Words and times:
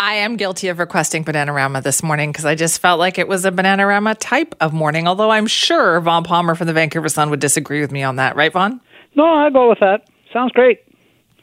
I 0.00 0.14
am 0.14 0.36
guilty 0.36 0.68
of 0.68 0.78
requesting 0.78 1.26
Bananarama 1.26 1.82
this 1.82 2.02
morning 2.02 2.32
because 2.32 2.46
I 2.46 2.54
just 2.54 2.80
felt 2.80 2.98
like 2.98 3.18
it 3.18 3.28
was 3.28 3.44
a 3.44 3.52
Bananarama 3.52 4.16
type 4.18 4.54
of 4.58 4.72
morning, 4.72 5.06
although 5.06 5.30
I'm 5.30 5.46
sure 5.46 6.00
Vaughn 6.00 6.24
Palmer 6.24 6.54
from 6.54 6.68
the 6.68 6.72
Vancouver 6.72 7.10
Sun 7.10 7.28
would 7.28 7.38
disagree 7.38 7.82
with 7.82 7.92
me 7.92 8.02
on 8.02 8.16
that, 8.16 8.34
right, 8.34 8.50
Vaughn? 8.50 8.80
No, 9.14 9.26
I'll 9.26 9.50
go 9.50 9.68
with 9.68 9.80
that. 9.80 10.08
Sounds 10.32 10.52
great. 10.52 10.80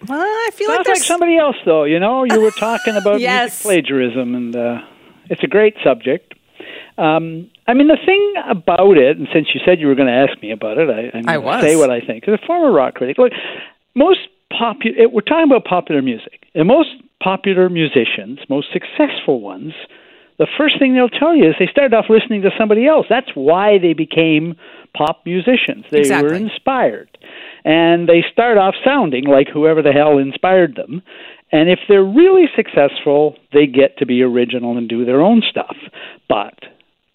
Well, 0.08 0.20
I 0.20 0.50
feel 0.54 0.70
Sounds 0.70 0.88
like 0.88 0.98
like 0.98 1.04
somebody 1.04 1.38
else, 1.38 1.56
though. 1.68 1.84
You 1.84 2.00
know, 2.00 2.24
you 2.24 2.42
were 2.42 2.50
talking 2.50 2.96
about 3.02 3.20
Yes. 3.22 3.64
music 3.64 3.86
plagiarism, 3.86 4.34
and 4.34 4.56
uh, 4.56 4.78
it's 5.30 5.44
a 5.44 5.48
great 5.48 5.76
subject. 5.84 6.34
Um, 6.98 7.52
I 7.68 7.76
mean, 7.76 7.90
the 7.90 7.98
thing 8.08 8.34
about 8.50 8.98
it, 8.98 9.18
and 9.18 9.28
since 9.32 9.50
you 9.54 9.62
said 9.64 9.80
you 9.80 9.86
were 9.86 9.94
going 9.94 10.08
to 10.08 10.14
ask 10.14 10.42
me 10.42 10.50
about 10.50 10.80
it, 10.80 10.90
I, 10.90 11.16
I'm 11.16 11.26
going 11.26 11.62
to 11.62 11.62
say 11.62 11.76
what 11.76 11.92
I 11.92 12.02
think. 12.02 12.28
As 12.28 12.34
a 12.34 12.44
former 12.48 12.72
rock 12.72 12.96
critic, 12.96 13.20
look, 13.20 13.34
most 13.94 14.22
popular. 14.50 15.08
We're 15.10 15.22
talking 15.22 15.46
about 15.46 15.64
popular 15.66 16.02
music, 16.02 16.48
and 16.56 16.68
most 16.68 16.90
popular 17.28 17.68
musicians, 17.68 18.40
most 18.48 18.68
successful 18.72 19.42
ones, 19.42 19.74
the 20.40 20.48
first 20.58 20.80
thing 20.80 20.94
they'll 20.94 21.10
tell 21.10 21.36
you 21.36 21.50
is 21.50 21.56
they 21.60 21.68
started 21.70 21.94
off 21.94 22.06
listening 22.08 22.42
to 22.44 22.52
somebody 22.58 22.88
else. 22.88 23.06
That's 23.10 23.32
why 23.34 23.80
they 23.80 23.92
became 23.92 24.56
pop 24.96 25.24
musicians. 25.26 25.84
They 25.92 26.10
were 26.22 26.34
inspired. 26.34 27.18
And 27.66 28.08
they 28.08 28.24
start 28.32 28.58
off 28.58 28.76
sounding 28.86 29.26
like 29.26 29.48
whoever 29.52 29.82
the 29.82 29.92
hell 29.92 30.18
inspired 30.20 30.76
them. 30.76 31.02
And 31.52 31.70
if 31.70 31.80
they're 31.90 32.04
really 32.04 32.46
successful, 32.56 33.36
they 33.52 33.66
get 33.66 33.98
to 33.98 34.06
be 34.06 34.22
original 34.22 34.78
and 34.78 34.88
do 34.88 35.04
their 35.04 35.22
own 35.22 35.42
stuff. 35.50 35.76
But 36.30 36.56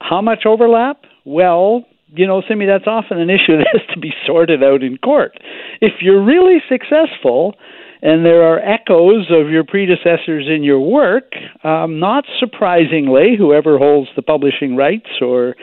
how 0.00 0.20
much 0.20 0.44
overlap? 0.44 1.04
Well, 1.24 1.86
you 2.08 2.26
know, 2.26 2.42
Simi, 2.46 2.66
that's 2.66 2.86
often 2.86 3.18
an 3.18 3.30
issue 3.30 3.56
that 3.56 3.68
has 3.72 3.94
to 3.94 3.98
be 3.98 4.12
sorted 4.26 4.62
out 4.62 4.82
in 4.82 4.98
court. 4.98 5.38
If 5.80 6.02
you're 6.02 6.22
really 6.22 6.58
successful 6.68 7.54
and 8.02 8.26
there 8.26 8.42
are 8.42 8.58
echoes 8.58 9.30
of 9.30 9.50
your 9.50 9.62
predecessors 9.62 10.48
in 10.48 10.64
your 10.64 10.80
work, 10.80 11.32
um, 11.62 12.00
not 12.00 12.24
surprisingly, 12.40 13.36
whoever 13.38 13.78
holds 13.78 14.10
the 14.16 14.22
publishing 14.22 14.74
rights 14.74 15.08
or 15.20 15.54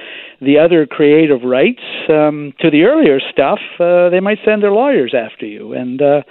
the 0.42 0.58
other 0.58 0.86
creative 0.86 1.44
rights 1.44 1.84
um, 2.08 2.54
to 2.62 2.72
the 2.72 2.84
earlier 2.84 3.20
stuff, 3.20 3.60
uh, 3.82 4.10
they 4.10 4.22
might 4.22 4.40
send 4.46 4.64
their 4.64 4.72
lawyers 4.72 5.14
after 5.14 5.46
you. 5.46 5.74
And 5.74 6.02
uh, 6.02 6.22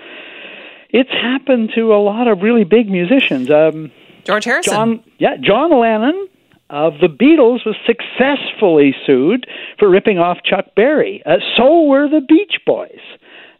it's 0.89 1.11
happened 1.11 1.73
to 1.75 1.93
a 1.93 2.01
lot 2.01 2.27
of 2.27 2.41
really 2.41 2.65
big 2.65 2.89
musicians. 2.89 3.51
Um, 3.51 3.93
George 4.25 4.47
Harrison. 4.47 4.73
John, 4.73 5.05
yeah, 5.19 5.37
John 5.39 5.79
Lennon 5.79 6.27
of 6.71 6.95
the 7.03 7.09
Beatles 7.09 7.67
was 7.67 7.77
successfully 7.87 8.95
sued 9.07 9.47
for 9.79 9.91
ripping 9.91 10.19
off 10.19 10.39
Chuck 10.43 10.75
Berry. 10.75 11.23
Uh, 11.27 11.37
so 11.57 11.83
were 11.83 12.09
the 12.09 12.23
Beach 12.27 12.61
Boys. 12.65 13.01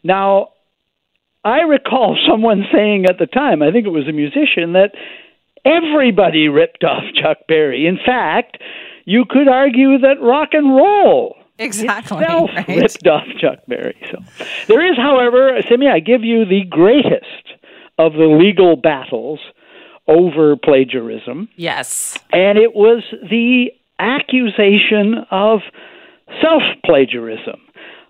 Now, 0.03 0.49
I 1.45 1.61
recall 1.61 2.17
someone 2.29 2.65
saying 2.73 3.07
at 3.07 3.19
the 3.19 3.27
time, 3.27 3.63
I 3.63 3.71
think 3.71 3.87
it 3.87 3.91
was 3.91 4.09
a 4.09 4.13
musician, 4.13 4.73
that 4.73 4.93
everybody 5.65 6.49
ripped 6.49 6.85
off 6.85 7.03
Chuck 7.15 7.39
Berry. 7.47 7.87
In 7.87 7.99
fact, 8.05 8.59
you 9.05 9.25
could 9.29 9.49
argue 9.49 9.99
that 9.99 10.21
rock 10.21 10.51
and 10.53 10.75
roll 10.75 11.37
Exactly, 11.59 12.19
itself 12.19 12.51
right. 12.55 12.69
ripped 12.69 13.07
off 13.07 13.25
Chuck 13.41 13.59
Berry. 13.67 13.97
So 14.11 14.19
there 14.69 14.87
is, 14.91 14.97
however, 14.97 15.59
Simi, 15.69 15.89
I 15.89 15.99
give 15.99 16.23
you 16.23 16.45
the 16.45 16.63
greatest 16.69 17.25
of 17.99 18.13
the 18.13 18.27
legal 18.27 18.77
battles 18.77 19.41
over 20.07 20.57
plagiarism, 20.57 21.49
yes. 21.57 22.17
and 22.33 22.59
it 22.59 22.75
was 22.75 23.03
the 23.29 23.71
accusation 23.99 25.27
of 25.31 25.61
self 26.41 26.63
plagiarism, 26.85 27.61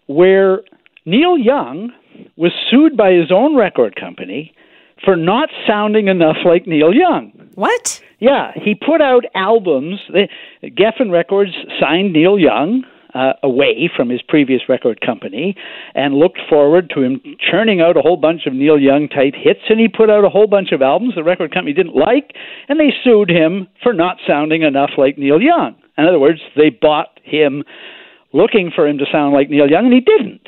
where 0.07 0.61
Neil 1.07 1.39
Young 1.39 1.91
was 2.37 2.53
sued 2.71 2.97
by 2.97 3.13
his 3.13 3.31
own 3.31 3.57
record 3.57 3.97
company 3.97 4.55
for 5.05 5.17
not 5.17 5.49
sounding 5.67 6.09
enough 6.09 6.39
like 6.45 6.67
Neil 6.67 6.93
Young. 6.93 7.33
What? 7.55 8.03
Yeah, 8.19 8.53
he 8.55 8.75
put 8.75 9.01
out 9.01 9.25
albums. 9.35 10.01
The- 10.13 10.29
Geffen 10.65 11.11
Records 11.13 11.53
signed 11.81 12.13
Neil 12.13 12.39
Young 12.39 12.85
uh, 13.15 13.33
away 13.43 13.91
from 13.95 14.09
his 14.09 14.21
previous 14.23 14.63
record 14.69 15.01
company 15.01 15.57
and 15.95 16.15
looked 16.15 16.41
forward 16.49 16.91
to 16.95 17.03
him 17.03 17.21
churning 17.51 17.81
out 17.81 17.97
a 17.97 18.01
whole 18.01 18.17
bunch 18.17 18.43
of 18.47 18.53
Neil 18.53 18.79
Young 18.79 19.09
type 19.09 19.35
hits, 19.37 19.61
and 19.69 19.81
he 19.81 19.89
put 19.89 20.11
out 20.11 20.25
a 20.25 20.29
whole 20.29 20.47
bunch 20.47 20.73
of 20.73 20.83
albums 20.83 21.15
the 21.15 21.25
record 21.25 21.53
company 21.53 21.73
didn't 21.73 21.95
like, 21.97 22.33
and 22.69 22.79
they 22.79 22.93
sued 23.05 23.31
him 23.31 23.67
for 23.83 23.93
not 23.93 24.19
sounding 24.27 24.63
enough 24.63 24.91
like 24.99 25.17
Neil 25.19 25.41
Young. 25.41 25.75
In 25.97 26.07
other 26.07 26.19
words, 26.19 26.41
they 26.57 26.71
bought 26.71 27.19
him 27.25 27.65
looking 28.33 28.71
for 28.75 28.87
him 28.87 28.99
to 28.99 29.07
sound 29.11 29.33
like 29.33 29.49
Neil 29.51 29.71
Young, 29.71 29.87
and 29.87 29.95
he 29.95 30.01
didn't. 30.01 30.47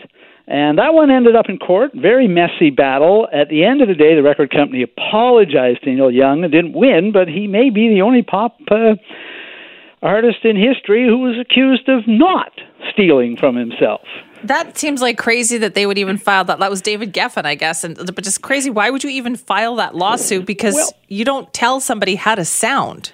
And 0.50 0.78
that 0.78 0.94
one 0.94 1.12
ended 1.12 1.36
up 1.36 1.46
in 1.48 1.58
court, 1.58 1.92
very 1.94 2.26
messy 2.26 2.70
battle. 2.70 3.28
At 3.32 3.48
the 3.50 3.62
end 3.64 3.82
of 3.82 3.88
the 3.88 3.94
day, 3.94 4.16
the 4.16 4.22
record 4.24 4.50
company 4.50 4.82
apologized 4.82 5.84
to 5.84 5.94
Neil 5.94 6.10
Young 6.10 6.42
and 6.42 6.52
didn't 6.52 6.72
win, 6.72 7.12
but 7.12 7.28
he 7.28 7.46
may 7.46 7.70
be 7.70 7.88
the 7.88 8.02
only 8.02 8.22
pop 8.22 8.58
uh, 8.68 8.96
artist 10.02 10.38
in 10.42 10.56
history 10.56 11.06
who 11.06 11.18
was 11.18 11.38
accused 11.38 11.88
of 11.88 12.02
not 12.08 12.50
stealing 12.92 13.36
from 13.36 13.54
himself. 13.54 14.00
That 14.42 14.76
seems 14.76 15.00
like 15.00 15.18
crazy 15.18 15.56
that 15.58 15.74
they 15.74 15.86
would 15.86 15.98
even 15.98 16.16
file 16.16 16.44
that. 16.46 16.58
That 16.58 16.70
was 16.70 16.82
David 16.82 17.12
Geffen, 17.14 17.44
I 17.44 17.54
guess. 17.54 17.84
And 17.84 17.96
but 17.96 18.24
just 18.24 18.42
crazy. 18.42 18.70
Why 18.70 18.90
would 18.90 19.04
you 19.04 19.10
even 19.10 19.36
file 19.36 19.76
that 19.76 19.94
lawsuit? 19.94 20.46
Because 20.46 20.74
Well- 20.74 20.92
you 21.06 21.24
don't 21.24 21.52
tell 21.52 21.78
somebody 21.78 22.16
how 22.16 22.34
to 22.34 22.44
sound. 22.44 23.12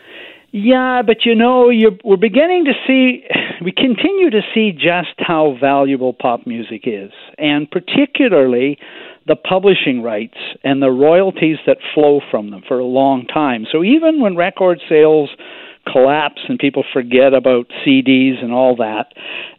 Yeah, 0.53 1.03
but 1.07 1.25
you 1.25 1.34
know, 1.34 1.71
we're 2.05 2.17
beginning 2.17 2.65
to 2.67 2.73
see, 2.87 3.25
we 3.65 3.73
continue 3.73 4.31
to 4.31 4.41
see 4.55 4.73
just 4.73 5.15
how 5.19 5.57
valuable 5.61 6.12
pop 6.12 6.47
music 6.47 6.83
is, 6.84 7.11
and 7.37 7.71
particularly 7.71 8.79
the 9.27 9.37
publishing 9.37 10.03
rights 10.03 10.39
and 10.62 10.81
the 10.81 10.91
royalties 10.91 11.59
that 11.67 11.79
flow 11.95 12.21
from 12.31 12.51
them 12.51 12.62
for 12.67 12.79
a 12.79 12.84
long 12.84 13.27
time. 13.27 13.67
So 13.71 13.83
even 13.83 14.21
when 14.21 14.37
record 14.37 14.81
sales 14.89 15.31
collapse 15.91 16.41
and 16.49 16.59
people 16.59 16.84
forget 16.93 17.34
about 17.34 17.67
CDs 17.84 18.43
and 18.43 18.53
all 18.53 18.77
that, 18.77 19.07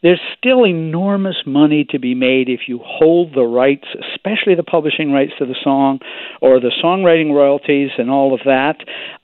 there's 0.03 0.21
still 0.37 0.65
enormous 0.65 1.37
money 1.45 1.85
to 1.89 1.99
be 1.99 2.15
made 2.15 2.49
if 2.49 2.61
you 2.67 2.79
hold 2.83 3.33
the 3.33 3.43
rights, 3.43 3.87
especially 4.13 4.55
the 4.55 4.63
publishing 4.63 5.11
rights 5.11 5.33
to 5.39 5.45
the 5.45 5.55
song 5.63 5.99
or 6.41 6.59
the 6.59 6.71
songwriting 6.83 7.33
royalties 7.33 7.89
and 7.97 8.09
all 8.09 8.33
of 8.33 8.41
that. 8.45 8.77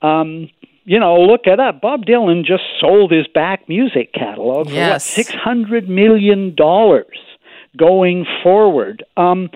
Um, 0.05 0.49
you 0.85 0.99
know, 0.99 1.15
look 1.21 1.41
it 1.45 1.59
up. 1.59 1.81
Bob 1.81 2.05
Dylan 2.05 2.45
just 2.45 2.63
sold 2.79 3.11
his 3.11 3.27
back 3.27 3.67
music 3.69 4.13
catalog 4.13 4.67
for 4.67 4.73
what, 4.73 5.01
six 5.01 5.31
hundred 5.33 5.89
million 5.89 6.55
dollars 6.55 7.17
going 7.77 8.25
forward. 8.41 9.03
Um, 9.17 9.49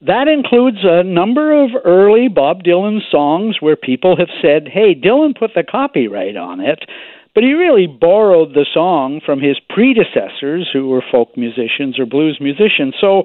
that 0.00 0.28
includes 0.28 0.78
a 0.82 1.02
number 1.02 1.52
of 1.64 1.70
early 1.84 2.28
Bob 2.28 2.62
Dylan 2.62 3.00
songs 3.10 3.56
where 3.60 3.76
people 3.76 4.16
have 4.16 4.28
said, 4.40 4.68
"Hey, 4.68 4.94
Dylan 4.94 5.36
put 5.36 5.54
the 5.54 5.64
copyright 5.64 6.36
on 6.36 6.60
it." 6.60 6.84
But 7.34 7.44
he 7.44 7.52
really 7.52 7.86
borrowed 7.86 8.54
the 8.54 8.66
song 8.72 9.20
from 9.24 9.40
his 9.40 9.58
predecessors 9.70 10.68
who 10.72 10.88
were 10.88 11.04
folk 11.08 11.36
musicians 11.36 11.98
or 11.98 12.06
blues 12.06 12.38
musicians. 12.40 12.94
So 13.00 13.24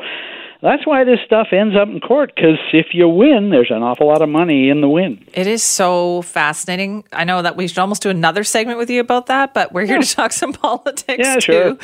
that's 0.63 0.87
why 0.87 1.03
this 1.03 1.19
stuff 1.25 1.47
ends 1.51 1.75
up 1.75 1.89
in 1.89 1.99
court 1.99 2.31
because 2.33 2.57
if 2.71 2.87
you 2.93 3.09
win, 3.09 3.49
there's 3.49 3.69
an 3.69 3.83
awful 3.83 4.07
lot 4.07 4.21
of 4.21 4.29
money 4.29 4.69
in 4.69 4.79
the 4.79 4.87
win. 4.87 5.23
It 5.33 5.45
is 5.45 5.61
so 5.61 6.21
fascinating. 6.21 7.03
I 7.11 7.25
know 7.25 7.41
that 7.41 7.57
we 7.57 7.67
should 7.67 7.79
almost 7.79 8.01
do 8.01 8.09
another 8.09 8.45
segment 8.45 8.77
with 8.77 8.89
you 8.89 9.01
about 9.01 9.25
that, 9.25 9.53
but 9.53 9.73
we're 9.73 9.85
here 9.85 9.99
to 9.99 10.07
talk 10.07 10.31
some 10.31 10.53
politics 10.63 11.27
Yeah, 11.27 11.35
too. 11.35 11.77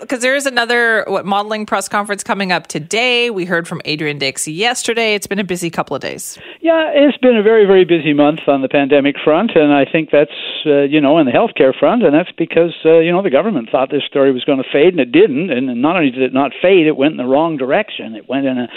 Because 0.00 0.20
there 0.20 0.36
is 0.36 0.46
another 0.46 1.04
what 1.08 1.26
modeling 1.26 1.66
press 1.66 1.88
conference 1.88 2.22
coming 2.22 2.52
up 2.52 2.68
today. 2.68 3.28
We 3.30 3.44
heard 3.44 3.66
from 3.66 3.82
Adrian 3.84 4.18
Dix 4.18 4.46
yesterday. 4.46 5.14
It's 5.14 5.26
been 5.26 5.40
a 5.40 5.44
busy 5.44 5.68
couple 5.68 5.96
of 5.96 6.02
days. 6.02 6.38
Yeah, 6.60 6.92
it's 6.94 7.18
been 7.18 7.36
a 7.36 7.42
very, 7.42 7.66
very 7.66 7.84
busy 7.84 8.14
month 8.14 8.40
on 8.46 8.62
the 8.62 8.68
pandemic 8.68 9.16
front, 9.24 9.56
and 9.56 9.72
I 9.72 9.84
think 9.84 10.10
that's, 10.12 10.30
uh, 10.64 10.82
you 10.82 11.00
know, 11.00 11.16
on 11.16 11.26
the 11.26 11.32
healthcare 11.32 11.76
front, 11.76 12.04
and 12.04 12.14
that's 12.14 12.32
because, 12.38 12.74
uh, 12.84 12.98
you 12.98 13.10
know, 13.10 13.22
the 13.22 13.30
government 13.30 13.68
thought 13.70 13.90
this 13.90 14.04
story 14.04 14.30
was 14.30 14.44
going 14.44 14.62
to 14.62 14.68
fade, 14.72 14.94
and 14.94 15.00
it 15.00 15.10
didn't. 15.10 15.50
And 15.50 15.82
not 15.82 15.96
only 15.96 16.10
did 16.10 16.22
it 16.22 16.32
not 16.32 16.52
fade, 16.62 16.86
it 16.86 16.96
went 16.96 17.12
in 17.12 17.16
the 17.16 17.24
wrong 17.24 17.56
direction. 17.56 17.95
And 17.98 18.16
it 18.16 18.28
went 18.28 18.46
in 18.46 18.58
a, 18.58 18.68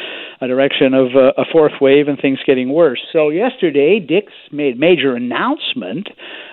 a 0.41 0.47
direction 0.47 0.93
of 0.93 1.15
uh, 1.15 1.33
a 1.37 1.45
fourth 1.51 1.73
wave 1.81 2.07
and 2.07 2.19
things 2.19 2.39
getting 2.45 2.71
worse. 2.73 3.01
So 3.11 3.29
yesterday, 3.29 3.99
Dix 3.99 4.31
made 4.51 4.79
major 4.79 5.15
announcement 5.15 6.09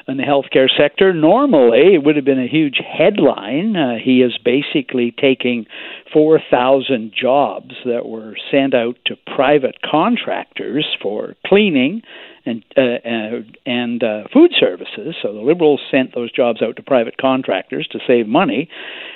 in 0.09 0.17
the 0.17 0.23
healthcare 0.23 0.69
sector. 0.77 1.13
Normally, 1.13 1.95
it 1.95 2.05
would 2.05 2.17
have 2.17 2.25
been 2.25 2.43
a 2.43 2.49
huge 2.49 2.81
headline. 2.87 3.77
Uh, 3.77 3.95
he 4.03 4.23
is 4.23 4.39
basically 4.45 5.15
taking 5.19 5.67
4,000 6.13 7.13
jobs 7.19 7.75
that 7.85 8.07
were 8.07 8.35
sent 8.51 8.75
out 8.75 8.97
to 9.07 9.17
private 9.35 9.77
contractors 9.83 10.87
for 11.03 11.35
cleaning 11.47 12.03
and 12.47 12.65
uh, 12.77 12.81
uh, 12.81 13.41
and 13.67 14.03
uh, 14.03 14.23
food 14.33 14.53
services. 14.59 15.15
So 15.21 15.35
the 15.35 15.41
Liberals 15.41 15.81
sent 15.91 16.15
those 16.15 16.33
jobs 16.33 16.63
out 16.63 16.77
to 16.77 16.83
private 16.83 17.19
contractors 17.19 17.87
to 17.93 17.99
save 18.07 18.27
money, 18.27 18.71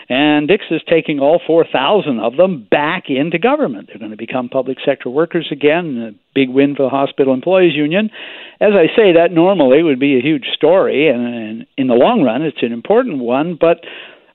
and 0.09 0.49
Dix 0.49 0.65
is 0.71 0.83
taking 0.89 1.21
all 1.21 1.41
4,000 1.47 2.19
of 2.19 2.37
them 2.37 2.67
back 2.71 3.05
into 3.09 3.39
government. 3.39 3.89
They're 3.89 3.99
going 3.99 4.11
to 4.11 4.17
become 4.17 4.49
public 4.49 4.79
sector 4.85 5.09
workers 5.09 5.49
again. 5.51 6.15
A 6.15 6.35
big 6.35 6.51
win 6.51 6.75
for 6.75 6.83
the 6.83 6.91
Hospital 6.91 7.33
Employees 7.33 7.75
Union. 7.75 8.11
As 8.61 8.73
I 8.75 8.95
say, 8.95 9.15
that 9.15 9.33
normally 9.33 9.83
would 9.83 10.01
be 10.01 10.19
a 10.19 10.23
huge 10.23 10.47
story, 10.55 11.09
and, 11.09 11.23
and 11.23 11.67
in 11.79 11.87
the 11.87 11.95
long 11.95 12.23
run, 12.23 12.43
it's 12.43 12.63
an 12.63 12.73
important 12.73 13.19
one. 13.19 13.57
But 13.59 13.79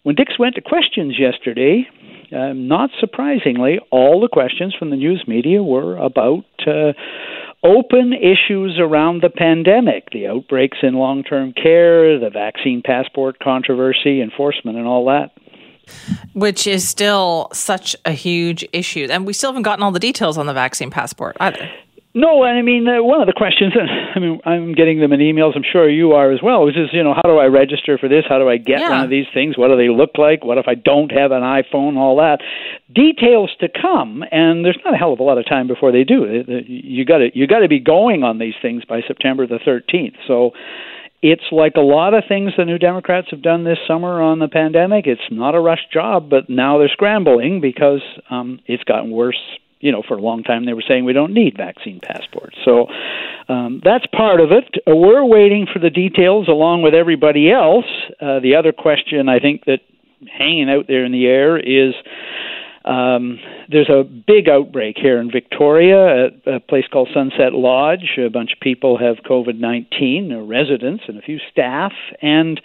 when 0.04 0.16
Dix 0.16 0.40
went 0.40 0.56
to 0.56 0.62
questions 0.62 1.20
yesterday, 1.20 1.88
um, 2.32 2.68
not 2.68 2.90
surprisingly, 3.00 3.80
all 3.92 4.20
the 4.22 4.28
questions 4.28 4.74
from 4.78 4.90
the 4.90 4.96
news 4.96 5.24
media 5.28 5.62
were 5.62 5.98
about 5.98 6.46
uh, 6.66 6.94
open 7.64 8.14
issues 8.14 8.78
around 8.80 9.22
the 9.22 9.30
pandemic, 9.30 10.10
the 10.12 10.28
outbreaks 10.28 10.78
in 10.84 10.96
long 10.96 11.24
term 11.24 11.54
care, 11.54 12.20
the 12.20 12.30
vaccine 12.30 12.82
passport 12.84 13.40
controversy, 13.40 14.22
enforcement, 14.22 14.78
and 14.78 14.88
all 14.88 15.06
that. 15.06 15.32
Which 16.34 16.66
is 16.66 16.88
still 16.88 17.50
such 17.54 17.96
a 18.06 18.12
huge 18.12 18.68
issue. 18.74 19.08
And 19.10 19.26
we 19.26 19.34
still 19.34 19.52
haven't 19.52 19.64
gotten 19.64 19.84
all 19.84 19.92
the 19.92 20.00
details 20.00 20.38
on 20.38 20.48
the 20.48 20.54
vaccine 20.54 20.90
passport 20.90 21.38
either. 21.40 21.70
No, 22.18 22.46
and 22.46 22.58
I 22.58 22.62
mean 22.62 22.88
uh, 22.88 23.04
one 23.04 23.20
of 23.20 23.28
the 23.28 23.34
questions. 23.36 23.74
I 24.16 24.20
mean, 24.20 24.40
I'm 24.46 24.74
getting 24.74 25.02
them 25.02 25.12
in 25.12 25.20
emails. 25.20 25.52
I'm 25.54 25.66
sure 25.70 25.90
you 25.90 26.14
are 26.14 26.32
as 26.32 26.40
well. 26.42 26.66
Which 26.66 26.78
is, 26.78 26.88
you 26.94 27.04
know, 27.04 27.14
how 27.14 27.24
do 27.24 27.38
I 27.38 27.48
register 27.48 27.98
for 27.98 28.08
this? 28.08 28.24
How 28.28 28.40
do 28.40 28.48
I 28.48 28.56
get 28.56 28.80
Yeah. 28.80 28.90
one 28.92 29.02
of 29.04 29.10
these 29.10 29.26
things? 29.34 29.58
What 29.58 29.68
do 29.68 29.76
they 29.76 29.90
look 29.90 30.12
like? 30.18 30.46
What 30.46 30.58
if 30.58 30.66
I 30.66 30.76
don't 30.76 31.12
have 31.12 31.32
an 31.32 31.42
iPhone? 31.44 31.98
All 31.98 32.16
that 32.18 32.40
details 32.94 33.52
to 33.60 33.68
come, 33.68 34.24
and 34.32 34.64
there's 34.64 34.80
not 34.86 34.94
a 34.94 34.98
hell 34.98 35.12
of 35.12 35.20
a 35.20 35.24
lot 35.24 35.38
of 35.38 35.46
time 35.46 35.68
before 35.68 35.92
they 35.92 36.06
do. 36.06 36.24
You 36.66 37.04
got 37.04 37.18
to 37.18 37.38
you 37.38 37.48
got 37.48 37.60
to 37.60 37.68
be 37.68 37.82
going 37.82 38.24
on 38.24 38.40
these 38.40 38.56
things 38.62 38.86
by 38.86 39.02
September 39.06 39.46
the 39.46 39.60
13th. 39.60 40.16
So. 40.26 40.52
It's 41.22 41.46
like 41.52 41.74
a 41.76 41.82
lot 41.82 42.14
of 42.14 42.26
things 42.28 42.52
the 42.56 42.66
New 42.66 42.78
Democrats 42.78 43.30
have 43.32 43.42
done 43.42 43.64
this 43.64 43.80
summer 43.88 44.22
on 44.22 44.38
the 44.38 44.48
pandemic. 44.48 45.08
It's 45.08 45.22
not 45.32 45.56
a 45.56 45.60
rush 45.60 45.80
job, 45.92 46.30
but 46.30 46.52
now 46.52 46.78
they're 46.78 46.90
scrambling 46.90 47.62
because 47.62 48.02
um, 48.30 48.60
it's 48.68 48.84
gotten 48.84 49.10
worse 49.10 49.40
you 49.80 49.92
know, 49.92 50.04
for 50.08 50.18
a 50.18 50.22
long 50.22 50.44
time 50.44 50.66
they 50.66 50.74
were 50.74 50.84
saying 50.88 51.06
we 51.06 51.14
don't 51.14 51.34
need 51.34 51.56
vaccine 51.58 52.00
passports. 52.02 52.58
So 52.66 52.88
um, 53.48 53.82
that's 53.84 54.06
part 54.08 54.40
of 54.40 54.52
it. 54.52 54.64
Uh, 54.88 54.96
We're 54.96 55.26
waiting 55.26 55.68
for 55.72 55.80
the 55.80 55.90
details 55.90 56.48
along 56.48 56.82
with 56.82 56.94
everybody 56.94 57.52
else. 57.52 57.86
Uh, 58.22 58.40
the 58.40 58.56
other 58.56 58.72
question 58.72 59.30
I 59.30 59.40
think 59.40 59.66
that 59.66 59.80
hanging 60.28 60.70
out 60.70 60.86
there 60.88 61.06
in 61.06 61.12
the 61.12 61.26
air 61.26 61.58
is 61.58 61.94
um, 62.86 63.40
there's 63.70 63.90
a 63.90 64.04
big 64.04 64.48
outbreak 64.48 64.96
here 65.00 65.20
in 65.20 65.32
Victoria 65.32 66.28
at 66.28 66.54
a 66.54 66.60
place 66.60 66.86
called 66.92 67.10
Sunset 67.14 67.54
Lodge. 67.54 68.18
A 68.18 68.30
bunch 68.30 68.54
of 68.54 68.60
people 68.60 68.98
have 69.00 69.18
COVID 69.26 69.60
19, 69.60 70.32
uh, 70.32 70.40
residents 70.42 71.04
and 71.08 71.18
a 71.18 71.22
few 71.22 71.40
staff. 71.52 71.94
And 72.22 72.62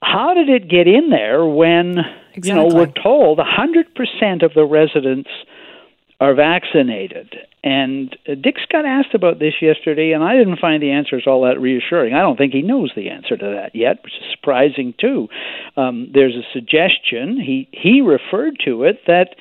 how 0.00 0.34
did 0.34 0.48
it 0.48 0.68
get 0.68 0.86
in 0.86 1.10
there 1.10 1.44
when, 1.44 1.96
you 2.40 2.54
know, 2.54 2.66
we're 2.66 2.86
told 3.02 3.38
100% 3.38 4.42
of 4.44 4.54
the 4.54 4.64
residents 4.64 5.30
are 6.22 6.34
vaccinated. 6.36 7.34
And 7.64 8.16
Dix 8.40 8.60
got 8.70 8.84
asked 8.84 9.12
about 9.12 9.40
this 9.40 9.54
yesterday, 9.60 10.12
and 10.12 10.22
I 10.22 10.36
didn't 10.36 10.60
find 10.60 10.80
the 10.80 10.92
answers 10.92 11.24
all 11.26 11.42
that 11.42 11.60
reassuring. 11.60 12.14
I 12.14 12.20
don't 12.20 12.36
think 12.36 12.52
he 12.52 12.62
knows 12.62 12.92
the 12.94 13.10
answer 13.10 13.36
to 13.36 13.44
that 13.56 13.74
yet, 13.74 14.04
which 14.04 14.12
is 14.12 14.30
surprising 14.30 14.94
too. 15.00 15.26
Um, 15.76 16.12
there's 16.14 16.36
a 16.36 16.46
suggestion 16.52 17.40
he 17.40 17.68
he 17.72 18.02
referred 18.02 18.58
to 18.64 18.84
it 18.84 19.00
that 19.08 19.34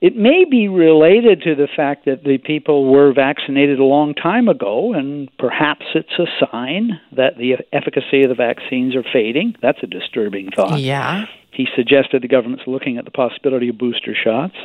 it 0.00 0.16
may 0.16 0.44
be 0.44 0.66
related 0.66 1.42
to 1.42 1.54
the 1.54 1.68
fact 1.74 2.04
that 2.06 2.24
the 2.24 2.38
people 2.38 2.90
were 2.90 3.12
vaccinated 3.12 3.78
a 3.78 3.84
long 3.84 4.12
time 4.14 4.48
ago, 4.48 4.92
and 4.94 5.30
perhaps 5.38 5.86
it's 5.94 6.18
a 6.18 6.26
sign 6.46 7.00
that 7.16 7.36
the 7.38 7.58
efficacy 7.72 8.22
of 8.24 8.28
the 8.28 8.34
vaccines 8.34 8.96
are 8.96 9.04
fading. 9.12 9.54
That's 9.62 9.82
a 9.84 9.86
disturbing 9.86 10.50
thought. 10.50 10.80
Yeah. 10.80 11.26
He 11.52 11.66
suggested 11.76 12.22
the 12.22 12.28
government's 12.28 12.66
looking 12.66 12.98
at 12.98 13.04
the 13.04 13.10
possibility 13.12 13.68
of 13.68 13.78
booster 13.78 14.14
shots. 14.14 14.56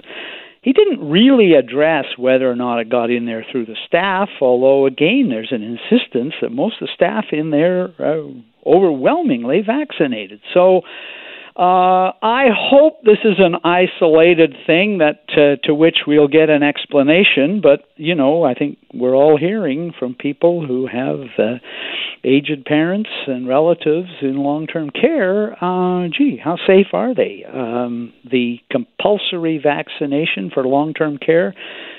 He 0.64 0.72
didn't 0.72 1.10
really 1.10 1.54
address 1.54 2.06
whether 2.18 2.50
or 2.50 2.56
not 2.56 2.80
it 2.80 2.90
got 2.90 3.12
in 3.12 3.26
there 3.26 3.46
through 3.52 3.66
the 3.66 3.76
staff, 3.86 4.30
although, 4.40 4.86
again, 4.86 5.28
there's 5.30 5.52
an 5.52 5.62
insistence 5.62 6.36
that 6.42 6.52
most 6.52 6.82
of 6.82 6.88
the 6.88 6.94
staff 6.96 7.26
in 7.34 7.50
there 7.50 7.92
are 8.00 8.24
overwhelmingly 8.66 9.62
vaccinated. 9.62 10.40
So 10.54 10.82
uh, 11.56 12.10
I 12.24 12.48
hope 12.52 13.04
this 13.04 13.20
is 13.24 13.36
an 13.38 13.58
isolated 13.64 14.56
thing 14.66 14.98
that 14.98 15.22
uh, 15.34 15.62
to 15.68 15.76
which 15.76 15.98
we'll 16.08 16.28
get 16.28 16.50
an 16.50 16.64
explanation. 16.64 17.62
But 17.62 17.82
you 17.96 18.16
know, 18.16 18.44
I 18.44 18.56
think 18.56 18.80
we're 18.92 19.16
all 19.16 19.38
hearing 19.38 19.94
from 19.98 20.16
people 20.16 20.66
who 20.66 20.88
have 20.88 21.28
uh, 21.38 21.60
aged 22.24 22.66
parents 22.66 23.12
and 23.28 23.48
relatives 23.48 24.10
in 24.24 24.38
long-term 24.38 24.90
care. 24.90 25.54
Uh, 25.64 26.08
gee, 26.08 26.40
how 26.44 26.58
safe 26.66 26.88
are 26.92 27.14
they? 27.14 27.46
Um, 27.46 28.14
the 28.30 28.58
compulsory 28.72 29.60
vaccination 29.62 30.50
for 30.52 30.64
long-term 30.64 31.20
care 31.20 31.54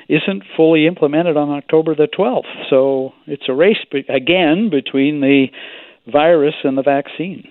isn't 0.08 0.42
fully 0.56 0.86
implemented 0.86 1.36
on 1.36 1.50
October 1.50 1.94
the 1.94 2.08
12th, 2.08 2.68
so 2.70 3.12
it's 3.26 3.44
a 3.48 3.54
race 3.54 3.84
be- 3.90 4.04
again 4.08 4.68
between 4.68 5.20
the 5.20 5.46
virus 6.10 6.54
and 6.64 6.76
the 6.76 6.82
vaccine. 6.82 7.46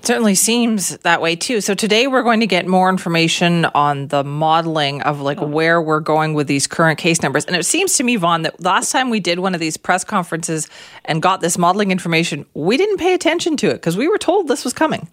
It 0.00 0.06
certainly 0.06 0.34
seems 0.34 0.96
that 0.98 1.20
way 1.20 1.36
too. 1.36 1.60
So 1.60 1.74
today 1.74 2.06
we're 2.06 2.22
going 2.22 2.40
to 2.40 2.46
get 2.46 2.66
more 2.66 2.88
information 2.88 3.66
on 3.66 4.08
the 4.08 4.24
modeling 4.24 5.02
of 5.02 5.20
like 5.20 5.38
where 5.38 5.82
we're 5.82 6.00
going 6.00 6.32
with 6.32 6.46
these 6.46 6.66
current 6.66 6.98
case 6.98 7.20
numbers. 7.20 7.44
And 7.44 7.54
it 7.54 7.66
seems 7.66 7.98
to 7.98 8.02
me, 8.02 8.16
Vaughn, 8.16 8.40
that 8.42 8.62
last 8.62 8.92
time 8.92 9.10
we 9.10 9.20
did 9.20 9.40
one 9.40 9.52
of 9.52 9.60
these 9.60 9.76
press 9.76 10.02
conferences 10.02 10.70
and 11.04 11.20
got 11.20 11.42
this 11.42 11.58
modeling 11.58 11.90
information, 11.90 12.46
we 12.54 12.78
didn't 12.78 12.96
pay 12.96 13.12
attention 13.12 13.58
to 13.58 13.68
it 13.68 13.74
because 13.74 13.94
we 13.94 14.08
were 14.08 14.16
told 14.16 14.48
this 14.48 14.64
was 14.64 14.72
coming. 14.72 15.06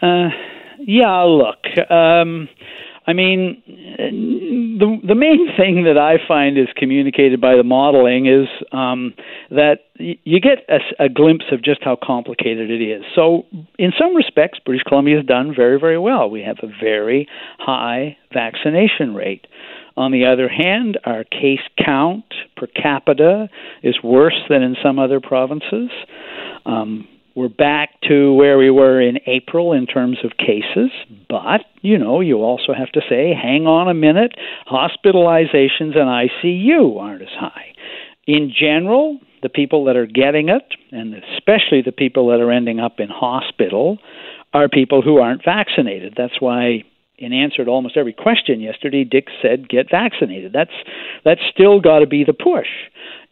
Uh, 0.00 0.28
yeah, 0.78 1.20
look. 1.22 1.90
Um, 1.90 2.48
I 3.08 3.14
mean, 3.14 3.60
the 4.78 4.98
the 5.06 5.14
main 5.14 5.48
thing 5.56 5.84
that 5.84 5.98
I 5.98 6.16
find 6.26 6.58
is 6.58 6.68
communicated 6.76 7.40
by 7.40 7.56
the 7.56 7.62
modeling 7.62 8.26
is 8.26 8.48
um, 8.72 9.14
that 9.50 9.80
y- 9.98 10.18
you 10.24 10.40
get 10.40 10.58
a 10.98 11.08
glimpse 11.08 11.46
of 11.52 11.62
just 11.62 11.82
how 11.82 11.96
complicated 12.02 12.70
it 12.70 12.82
is. 12.82 13.02
So, 13.14 13.46
in 13.78 13.92
some 13.98 14.14
respects, 14.14 14.58
British 14.64 14.84
Columbia 14.84 15.16
has 15.16 15.26
done 15.26 15.54
very, 15.54 15.78
very 15.78 15.98
well. 15.98 16.30
We 16.30 16.42
have 16.42 16.58
a 16.62 16.68
very 16.80 17.28
high 17.58 18.16
vaccination 18.32 19.14
rate. 19.14 19.46
On 19.96 20.12
the 20.12 20.26
other 20.26 20.48
hand, 20.48 20.98
our 21.04 21.24
case 21.24 21.60
count 21.84 22.24
per 22.56 22.68
capita 22.68 23.48
is 23.82 23.96
worse 24.02 24.40
than 24.48 24.62
in 24.62 24.76
some 24.80 24.98
other 24.98 25.20
provinces. 25.20 25.90
Um, 26.64 27.08
we're 27.38 27.48
back 27.48 27.90
to 28.08 28.34
where 28.34 28.58
we 28.58 28.68
were 28.68 29.00
in 29.00 29.20
April 29.26 29.72
in 29.72 29.86
terms 29.86 30.18
of 30.24 30.32
cases, 30.36 30.90
but 31.28 31.60
you 31.82 31.96
know, 31.96 32.20
you 32.20 32.38
also 32.38 32.74
have 32.76 32.90
to 32.90 33.00
say, 33.08 33.32
hang 33.32 33.68
on 33.68 33.88
a 33.88 33.94
minute, 33.94 34.32
hospitalizations 34.66 35.96
and 35.96 36.08
ICU 36.08 36.98
aren't 36.98 37.22
as 37.22 37.28
high. 37.38 37.66
In 38.26 38.52
general, 38.52 39.20
the 39.42 39.48
people 39.48 39.84
that 39.84 39.96
are 39.96 40.04
getting 40.04 40.48
it, 40.48 40.64
and 40.90 41.14
especially 41.14 41.80
the 41.80 41.92
people 41.92 42.26
that 42.28 42.40
are 42.40 42.50
ending 42.50 42.80
up 42.80 42.98
in 42.98 43.08
hospital, 43.08 43.98
are 44.52 44.68
people 44.68 45.00
who 45.00 45.18
aren't 45.18 45.44
vaccinated. 45.44 46.14
That's 46.16 46.40
why 46.40 46.82
in 47.18 47.32
answer 47.32 47.64
to 47.64 47.70
almost 47.70 47.96
every 47.96 48.12
question 48.12 48.60
yesterday, 48.60 49.04
Dix 49.04 49.32
said, 49.40 49.68
"Get 49.68 49.90
vaccinated." 49.90 50.52
That's 50.52 50.74
that's 51.24 51.40
still 51.52 51.80
got 51.80 52.00
to 52.00 52.06
be 52.06 52.24
the 52.24 52.32
push. 52.32 52.68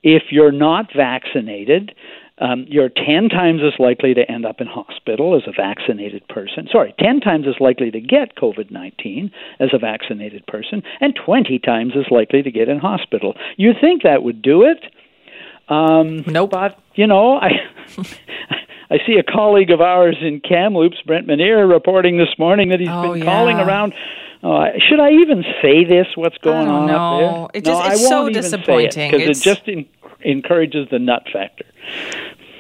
If 0.02 0.31
you're 0.31 0.52
not 0.52 0.93
vaccinated, 0.94 1.93
um, 2.38 2.67
you're 2.69 2.91
10 2.91 3.29
times 3.31 3.62
as 3.67 3.79
likely 3.79 4.12
to 4.15 4.31
end 4.31 4.45
up 4.45 4.61
in 4.61 4.66
hospital 4.66 5.35
as 5.37 5.43
a 5.47 5.52
vaccinated 5.52 6.26
person. 6.28 6.69
Sorry, 6.71 6.95
10 7.00 7.21
times 7.21 7.47
as 7.49 7.55
likely 7.61 7.90
to 7.90 8.00
get 8.00 8.37
COVID 8.37 8.71
19 8.71 9.31
as 9.61 9.71
a 9.73 9.78
vaccinated 9.78 10.47
person, 10.47 10.83
and 11.00 11.14
20 11.16 11.59
times 11.61 11.93
as 11.97 12.11
likely 12.11 12.43
to 12.43 12.50
get 12.50 12.69
in 12.69 12.78
hospital. 12.78 13.35
You'd 13.57 13.81
think 13.81 14.02
that 14.02 14.23
would 14.23 14.43
do 14.43 14.62
it. 14.64 14.85
Um, 15.69 16.23
Nope. 16.26 16.50
But, 16.50 16.78
you 16.95 17.07
know, 17.07 17.37
I. 17.38 17.50
I 18.88 18.99
see 19.05 19.14
a 19.19 19.23
colleague 19.25 19.73
of 19.73 19.81
ours 19.81 20.16
in 20.21 20.38
Kamloops, 20.38 20.99
Brent 21.05 21.26
Manier, 21.26 21.69
reporting 21.69 22.19
this 22.19 22.28
morning 22.38 22.69
that 22.69 22.78
he's 22.78 22.88
Oh, 22.88 23.14
been 23.14 23.25
calling 23.25 23.57
around. 23.59 23.95
Oh, 24.45 24.64
should 24.78 25.00
I 25.00 25.11
even 25.11 25.43
say 25.61 25.83
this? 25.83 26.07
What's 26.14 26.38
going 26.38 26.66
don't 26.66 26.75
on 26.83 26.87
know. 26.87 26.95
up 27.47 27.52
there? 27.52 27.59
It 27.61 27.64
no, 27.66 27.73
just- 27.73 27.83
I 27.83 27.93
it's 27.95 28.09
so 28.09 28.28
disappointing. 28.28 29.11
because 29.11 29.23
It's- 29.28 29.40
it 29.40 29.43
just 29.45 29.69
en- 29.69 29.87
encourages 30.21 30.88
the 30.90 31.00
nut 31.00 31.25
factor. 31.33 31.64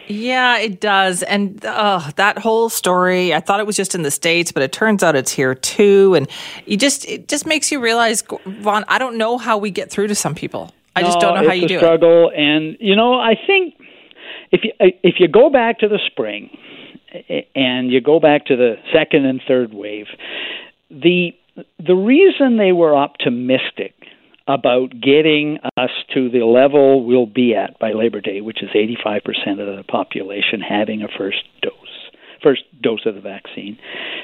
Yeah, 0.08 0.58
it 0.58 0.80
does. 0.80 1.22
And 1.22 1.64
uh, 1.64 2.00
that 2.16 2.38
whole 2.38 2.68
story, 2.68 3.34
I 3.34 3.40
thought 3.40 3.60
it 3.60 3.66
was 3.66 3.76
just 3.76 3.94
in 3.94 4.02
the 4.02 4.10
States, 4.10 4.52
but 4.52 4.62
it 4.62 4.72
turns 4.72 5.02
out 5.02 5.16
it's 5.16 5.32
here 5.32 5.54
too. 5.54 6.14
And 6.14 6.28
you 6.64 6.76
just, 6.76 7.04
it 7.06 7.28
just 7.28 7.46
makes 7.46 7.72
you 7.72 7.80
realize, 7.80 8.22
Vaughn, 8.46 8.84
I 8.88 8.98
don't 8.98 9.18
know 9.18 9.38
how 9.38 9.58
we 9.58 9.70
get 9.70 9.90
through 9.90 10.06
to 10.08 10.14
some 10.14 10.34
people. 10.34 10.72
I 10.94 11.02
just 11.02 11.16
No, 11.16 11.28
don't 11.32 11.42
know 11.42 11.48
how 11.48 11.54
you 11.54 11.68
do 11.68 11.74
it. 11.74 11.80
struggle, 11.80 12.30
and 12.34 12.76
you 12.80 12.96
know, 12.96 13.20
I 13.20 13.34
think 13.46 13.74
if 14.50 14.62
you 14.64 14.72
if 14.80 15.16
you 15.18 15.28
go 15.28 15.50
back 15.50 15.80
to 15.80 15.88
the 15.88 15.98
spring 16.06 16.56
and 17.54 17.90
you 17.92 18.00
go 18.00 18.18
back 18.18 18.46
to 18.46 18.56
the 18.56 18.76
second 18.94 19.26
and 19.26 19.42
third 19.46 19.74
wave, 19.74 20.06
the 20.90 21.32
the 21.78 21.94
reason 21.94 22.56
they 22.56 22.72
were 22.72 22.96
optimistic 22.96 23.92
about 24.48 24.90
getting 25.00 25.58
us 25.76 25.90
to 26.14 26.28
the 26.30 26.44
level 26.44 27.04
we'll 27.04 27.26
be 27.26 27.54
at 27.54 27.78
by 27.78 27.92
Labor 27.92 28.20
Day, 28.20 28.40
which 28.40 28.62
is 28.62 28.70
85% 28.70 29.60
of 29.60 29.76
the 29.76 29.84
population 29.88 30.60
having 30.60 31.02
a 31.02 31.08
first 31.18 31.42
dose, 31.62 31.72
first 32.42 32.62
dose 32.80 33.06
of 33.06 33.14
the 33.16 33.20
vaccine. 33.20 33.76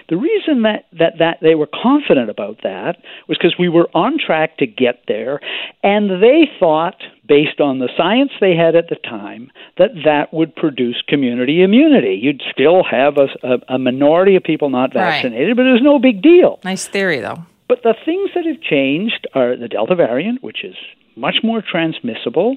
The 0.08 0.16
reason 0.16 0.62
that, 0.62 0.86
that, 0.98 1.14
that 1.18 1.38
they 1.42 1.54
were 1.54 1.68
confident 1.72 2.28
about 2.30 2.58
that 2.62 2.98
was 3.28 3.38
because 3.38 3.54
we 3.58 3.68
were 3.68 3.88
on 3.94 4.18
track 4.24 4.58
to 4.58 4.66
get 4.66 5.04
there, 5.08 5.40
and 5.82 6.22
they 6.22 6.48
thought, 6.60 6.96
based 7.26 7.60
on 7.60 7.78
the 7.78 7.88
science 7.96 8.30
they 8.40 8.54
had 8.54 8.76
at 8.76 8.88
the 8.90 8.96
time, 8.96 9.50
that 9.78 9.90
that 10.04 10.32
would 10.34 10.54
produce 10.54 11.02
community 11.08 11.62
immunity. 11.62 12.18
You'd 12.22 12.42
still 12.52 12.82
have 12.84 13.16
a, 13.16 13.28
a, 13.46 13.74
a 13.74 13.78
minority 13.78 14.36
of 14.36 14.42
people 14.44 14.70
not 14.70 14.94
Right. 14.94 15.22
vaccinated, 15.22 15.56
but 15.56 15.66
it 15.66 15.72
was 15.72 15.82
no 15.82 15.98
big 15.98 16.20
deal. 16.22 16.60
Nice 16.64 16.86
theory, 16.86 17.20
though. 17.20 17.38
But 17.72 17.82
the 17.82 17.94
things 18.04 18.28
that 18.34 18.44
have 18.44 18.60
changed 18.60 19.26
are 19.34 19.56
the 19.56 19.68
Delta 19.68 19.94
variant, 19.94 20.42
which 20.42 20.62
is 20.62 20.74
much 21.16 21.36
more 21.42 21.62
transmissible. 21.62 22.56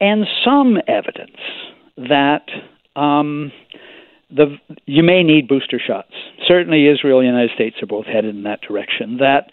and 0.00 0.26
some 0.44 0.78
evidence 0.88 1.40
that 1.96 2.44
um, 2.96 3.52
the 4.38 4.46
you 4.84 5.02
may 5.02 5.22
need 5.22 5.46
booster 5.48 5.80
shots. 5.88 6.12
Certainly, 6.46 6.80
Israel 6.94 7.18
and 7.20 7.26
the 7.28 7.32
United 7.36 7.54
States 7.54 7.76
are 7.82 7.86
both 7.86 8.06
headed 8.06 8.34
in 8.34 8.42
that 8.42 8.60
direction. 8.68 9.18
That 9.18 9.44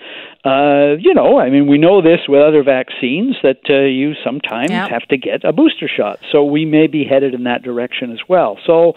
uh, 0.43 0.97
you 0.99 1.13
know, 1.13 1.39
I 1.39 1.49
mean, 1.53 1.65
we 1.67 1.77
know 1.77 2.01
this 2.01 2.21
with 2.27 2.41
other 2.41 2.63
vaccines 2.63 3.35
that 3.43 3.61
uh, 3.69 3.81
you 3.99 4.13
sometimes 4.27 4.71
Yep. 4.71 4.89
have 4.89 5.05
to 5.09 5.17
get 5.17 5.39
a 5.45 5.53
booster 5.53 5.87
shot. 5.99 6.17
So 6.31 6.43
we 6.43 6.65
may 6.65 6.87
be 6.87 7.03
headed 7.05 7.33
in 7.35 7.43
that 7.51 7.61
direction 7.69 8.11
as 8.11 8.19
well. 8.27 8.57
So 8.65 8.93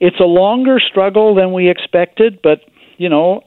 it's 0.00 0.20
a 0.20 0.24
longer 0.42 0.76
struggle 0.90 1.34
than 1.38 1.52
we 1.52 1.70
expected, 1.70 2.40
but 2.42 2.58
you 2.98 3.08
know. 3.08 3.42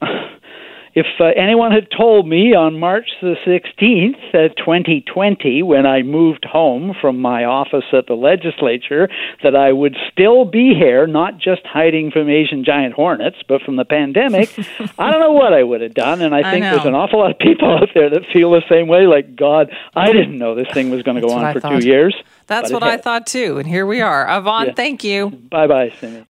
If 0.99 1.05
uh, 1.19 1.25
anyone 1.25 1.71
had 1.71 1.89
told 1.95 2.27
me 2.27 2.55
on 2.55 2.79
March 2.79 3.07
the 3.21 3.35
16th, 3.45 4.17
uh, 4.33 4.49
2020, 4.55 5.61
when 5.61 5.85
I 5.85 6.01
moved 6.01 6.43
home 6.43 6.95
from 6.99 7.19
my 7.21 7.43
office 7.45 7.83
at 7.93 8.07
the 8.07 8.15
legislature, 8.15 9.07
that 9.43 9.55
I 9.55 9.71
would 9.73 9.95
still 10.11 10.43
be 10.45 10.73
here, 10.73 11.05
not 11.05 11.37
just 11.37 11.61
hiding 11.67 12.09
from 12.09 12.27
Asian 12.29 12.63
giant 12.63 12.95
hornets, 12.95 13.37
but 13.47 13.61
from 13.61 13.75
the 13.75 13.85
pandemic, 13.85 14.49
I 14.97 15.11
don't 15.11 15.19
know 15.19 15.33
what 15.33 15.53
I 15.53 15.61
would 15.61 15.81
have 15.81 15.93
done. 15.93 16.23
And 16.23 16.33
I 16.33 16.39
I 16.39 16.51
think 16.51 16.63
know. 16.63 16.71
there's 16.71 16.87
an 16.87 16.95
awful 16.95 17.19
lot 17.19 17.29
of 17.29 17.37
people 17.37 17.69
out 17.77 17.89
there 17.93 18.09
that 18.09 18.23
feel 18.33 18.49
the 18.49 18.63
same 18.67 18.87
way. 18.87 19.05
Like, 19.05 19.35
God, 19.35 19.69
I 19.95 20.07
didn't 20.11 20.39
know 20.39 20.55
this 20.55 20.67
thing 20.73 20.89
was 20.89 21.03
going 21.03 21.21
to 21.21 21.27
go 21.27 21.31
on 21.31 21.45
I 21.45 21.53
for 21.53 21.59
thought. 21.59 21.79
two 21.79 21.87
years. 21.87 22.15
That's 22.47 22.71
what 22.71 22.81
I 22.81 22.97
thought 22.97 23.27
too. 23.27 23.59
And 23.59 23.67
here 23.67 23.85
we 23.85 24.01
are. 24.01 24.25
Yvonne, 24.35 24.67
Yeah. 24.67 24.73
thank 24.73 25.03
you. 25.03 25.29
Bye 25.29 25.67
bye, 25.67 25.91
Cindy. 25.99 26.23